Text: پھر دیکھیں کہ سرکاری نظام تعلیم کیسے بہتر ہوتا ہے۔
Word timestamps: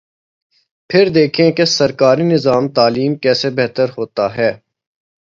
پھر 0.89 1.09
دیکھیں 1.09 1.51
کہ 1.51 1.65
سرکاری 1.67 2.23
نظام 2.23 2.67
تعلیم 2.69 3.15
کیسے 3.15 3.49
بہتر 3.49 3.89
ہوتا 3.97 4.25
ہے۔ 4.35 4.51